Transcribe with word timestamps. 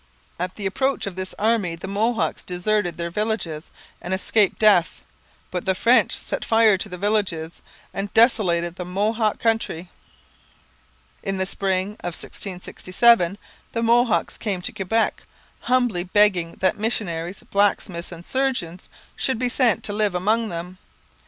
At 0.39 0.55
the 0.55 0.65
approach 0.65 1.05
of 1.05 1.15
this 1.15 1.35
army 1.37 1.75
the 1.75 1.87
Mohawks 1.87 2.41
deserted 2.41 2.97
their 2.97 3.11
villages 3.11 3.69
and 4.01 4.15
escaped 4.15 4.57
death. 4.57 5.03
But 5.51 5.65
the 5.65 5.75
French 5.75 6.13
set 6.13 6.43
fire 6.43 6.75
to 6.75 6.89
the 6.89 6.97
villages 6.97 7.61
and 7.93 8.11
desolated 8.11 8.77
the 8.77 8.83
Mohawk 8.83 9.37
country. 9.37 9.91
In 11.21 11.37
the 11.37 11.45
spring 11.45 11.91
of 11.99 12.17
1667 12.19 13.37
the 13.73 13.83
Mohawks 13.83 14.39
came 14.39 14.63
to 14.63 14.71
Quebec 14.73 15.21
humbly 15.59 16.03
begging 16.03 16.53
that 16.61 16.79
missionaries, 16.79 17.43
blacksmiths, 17.51 18.11
and 18.11 18.25
surgeons 18.25 18.89
should 19.15 19.37
be 19.37 19.49
sent 19.49 19.83
to 19.83 19.93
live 19.93 20.15
among 20.15 20.49
them. 20.49 20.79